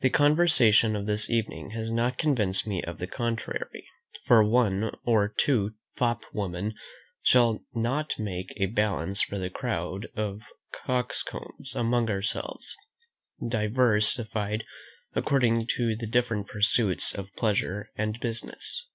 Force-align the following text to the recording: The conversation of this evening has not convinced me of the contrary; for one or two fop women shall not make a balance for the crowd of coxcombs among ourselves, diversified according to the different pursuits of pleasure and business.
The 0.00 0.10
conversation 0.10 0.96
of 0.96 1.06
this 1.06 1.30
evening 1.30 1.70
has 1.70 1.88
not 1.88 2.18
convinced 2.18 2.66
me 2.66 2.82
of 2.82 2.98
the 2.98 3.06
contrary; 3.06 3.86
for 4.24 4.42
one 4.42 4.90
or 5.04 5.28
two 5.28 5.74
fop 5.94 6.24
women 6.32 6.74
shall 7.22 7.62
not 7.72 8.18
make 8.18 8.52
a 8.56 8.66
balance 8.66 9.22
for 9.22 9.38
the 9.38 9.50
crowd 9.50 10.08
of 10.16 10.42
coxcombs 10.72 11.76
among 11.76 12.10
ourselves, 12.10 12.74
diversified 13.48 14.64
according 15.14 15.68
to 15.76 15.94
the 15.94 16.08
different 16.08 16.48
pursuits 16.48 17.14
of 17.14 17.32
pleasure 17.36 17.92
and 17.96 18.18
business. 18.18 18.88